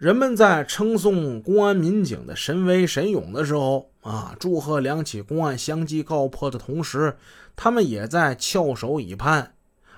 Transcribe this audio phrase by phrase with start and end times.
[0.00, 7.18] 人们在称颂公安民警的神威神勇的时候啊，祝贺两起公案相继告破的同时，
[7.54, 9.52] 他们也在翘首以盼。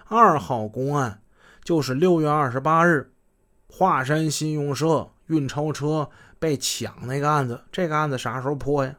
[0.06, 1.22] 二号公案
[1.62, 3.12] 就是六月二十八日，
[3.68, 6.10] 华山信用社运钞车
[6.40, 7.60] 被抢那个案子。
[7.70, 8.96] 这个案子啥时候破呀？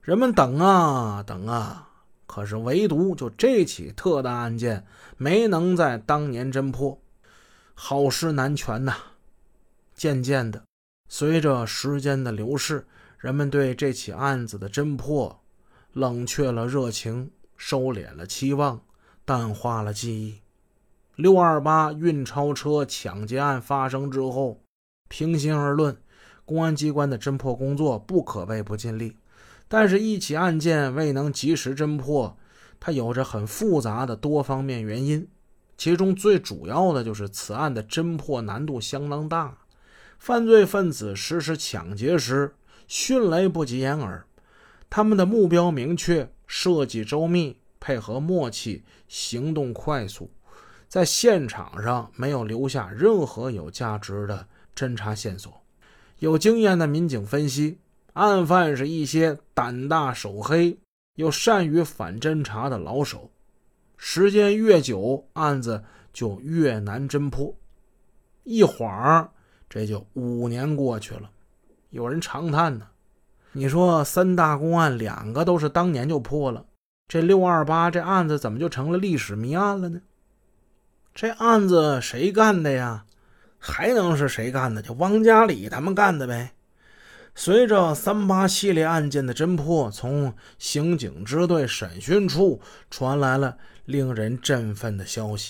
[0.00, 1.88] 人们等啊等啊，
[2.28, 4.86] 可是唯独就这起特大案件
[5.16, 7.00] 没能在当年侦破。
[7.74, 8.94] 好事难全呐。
[10.00, 10.64] 渐渐的，
[11.10, 12.86] 随着时间的流逝，
[13.18, 15.42] 人们对这起案子的侦破
[15.92, 18.80] 冷却了热情，收敛了期望，
[19.26, 20.40] 淡化了记忆。
[21.16, 24.62] 六二八运钞车抢劫案发生之后，
[25.10, 25.94] 平心而论，
[26.46, 29.18] 公安机关的侦破工作不可谓不尽力。
[29.68, 32.38] 但是，一起案件未能及时侦破，
[32.80, 35.28] 它有着很复杂的多方面原因，
[35.76, 39.58] 其中最主要的就是此案的侦破难度相当大。
[40.20, 42.54] 犯罪分子实施抢劫时，
[42.86, 44.26] 迅雷不及掩耳，
[44.90, 50.30] 他们的目标明确，设计周密，配合默契，行动快速，
[50.86, 54.46] 在现场上没有留下任何有价值的
[54.76, 55.62] 侦查线索。
[56.18, 57.78] 有经验的民警分析，
[58.12, 60.76] 案犯是一些胆大手黑
[61.14, 63.30] 又善于反侦查的老手，
[63.96, 67.56] 时间越久，案子就越难侦破。
[68.44, 69.32] 一晃。
[69.70, 71.30] 这就五年过去了，
[71.90, 72.88] 有人长叹呢。
[73.52, 76.66] 你说三大公案两个都是当年就破了，
[77.06, 80.00] 这六二八这案子怎么就成了历史谜案了呢？
[81.14, 83.04] 这案子谁干的呀？
[83.58, 84.82] 还能是谁干的？
[84.82, 86.52] 就汪家里他们干的呗。
[87.34, 95.49] 随着三八系列案件的侦破，从刑警支队审讯处传来了令人振奋的消息。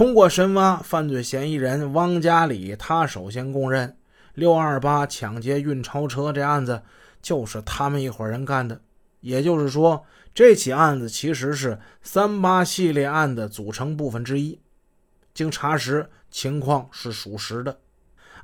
[0.00, 3.98] 通过深挖，犯罪嫌疑人汪家里，他首先供认，
[4.32, 6.80] 六二八抢劫运钞车这案子
[7.20, 8.80] 就是他们一伙人干的。
[9.20, 14.58] 也就是说，这起案子其实是三八系列案的组成部分之一。
[15.34, 17.78] 经查实，情况是属实的。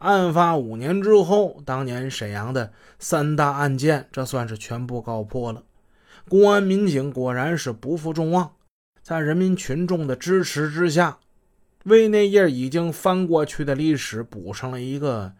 [0.01, 5.63] 案发五年之后，当年沈阳的三大案件，这算是全部告破了。
[6.29, 8.53] 公安民警果然是不负众望，
[9.03, 11.17] 在人民群众的支持之下。
[11.87, 15.33] 为那页已经翻过去的历史补上了一个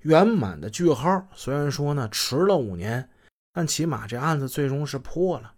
[0.00, 1.28] 圆满的句号。
[1.34, 3.10] 虽然说呢迟了五年，
[3.52, 5.52] 但起码这案子最终是破了。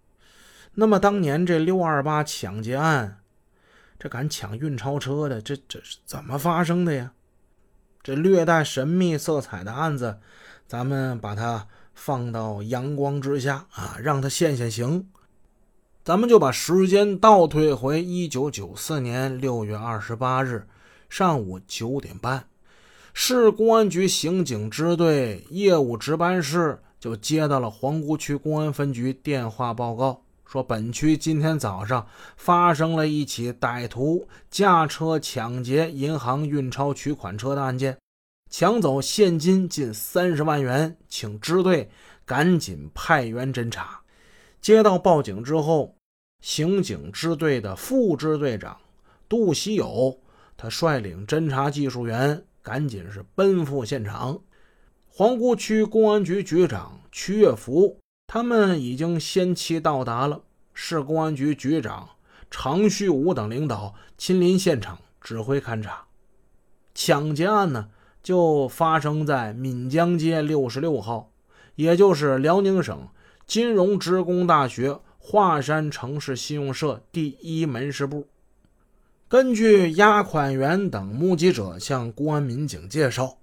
[0.75, 3.19] 那么当年这六二八抢劫案，
[4.01, 7.13] 这敢抢运钞车的，这这是怎么发生的呀？
[8.03, 10.19] 这略带神秘色彩的案子，
[10.67, 15.09] 咱们把它放到阳光之下啊，让它现现形。
[16.05, 20.67] 咱们就把时间倒退回一九九四年六月二十八日
[21.09, 22.45] 上午九点半，
[23.15, 32.05] 市公安局刑警支队业务值班室就接到了皇姑区公安分局电话报告，说本区今天早上
[32.37, 37.97] 发生了一起歹徒驾车抢劫银行运钞取款车的案件，
[38.51, 41.89] 抢走现金近三十万元，请支队
[42.27, 44.02] 赶紧派员侦查。
[44.63, 45.97] 接到报警之后，
[46.41, 48.79] 刑警支队的副支队长
[49.29, 50.21] 杜喜友，
[50.57, 54.41] 他率领侦查技术员赶紧是奔赴现场。
[55.09, 60.43] 皇姑区公安局局长曲月福，他们已经先期到达了。
[60.73, 62.11] 市公安局局长
[62.49, 66.05] 常旭武等领导亲临现场指挥勘查。
[66.95, 67.89] 抢劫案呢，
[68.23, 71.33] 就发生在闽江街六十六号，
[71.75, 73.09] 也就是辽宁省。
[73.47, 78.27] 金融职工大学华山城市信用社第一门市部，
[79.29, 83.39] 根据押款员等目击者向公安民警介绍，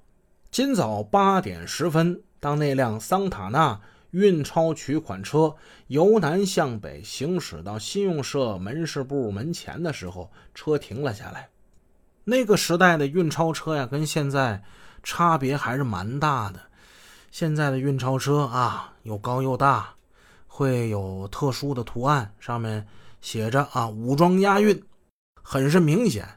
[0.50, 3.80] 今早八点十分，当那辆桑塔纳
[4.12, 5.56] 运钞取款车
[5.88, 11.50] 由南向北行驶到信用社门市部门前的时候，车停了下来。
[12.24, 14.64] 那个时代的运钞车呀，跟现在
[15.04, 16.60] 差别还是蛮大的。
[17.32, 19.96] 现在的运钞车啊，又高又大。
[20.52, 22.86] 会有特殊的图案，上面
[23.22, 24.84] 写着啊“武装押运”，
[25.42, 26.28] 很是明显。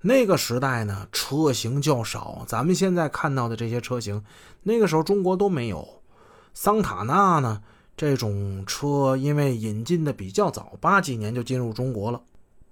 [0.00, 4.24] 那个时代呢，车型较少，咱们现在看到的这些车型，
[4.64, 6.02] 那个时候中国都没有。
[6.52, 7.62] 桑塔纳呢，
[7.96, 12.20] 这种车因为引进的比较早，八几年就进入中国了，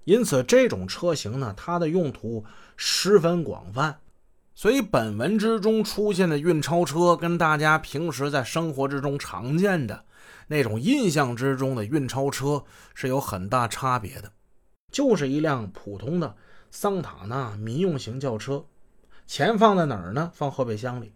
[0.03, 2.43] 因此这种车型呢，它的用途
[2.75, 3.97] 十分广泛。
[4.59, 10.03] 所以本文之中出现的运钞车，跟大家平时在生活之中常见的。
[10.47, 14.29] 那种印象之中的运钞车是有很大差别的，
[14.91, 16.35] 就是一辆普通的
[16.71, 18.65] 桑塔纳民用型轿车，
[19.25, 20.29] 钱放在哪儿呢？
[20.33, 21.13] 放后备箱里。